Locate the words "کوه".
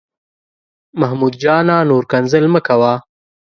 2.67-2.93